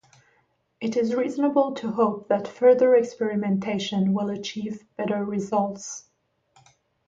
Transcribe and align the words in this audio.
It 0.79 0.97
is 0.97 1.13
reasonable 1.13 1.73
to 1.75 1.91
hope 1.91 2.27
that 2.27 2.47
further 2.47 2.95
experimentation 2.95 4.13
will 4.13 4.31
achieve 4.31 4.83
better 4.97 5.23
results. 5.23 6.05